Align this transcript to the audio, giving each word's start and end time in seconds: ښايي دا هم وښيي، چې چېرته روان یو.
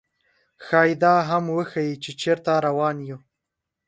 ښايي 0.65 0.95
دا 1.03 1.15
هم 1.29 1.45
وښيي، 1.55 1.93
چې 2.03 2.11
چېرته 2.21 2.51
روان 2.65 2.97
یو. 3.09 3.17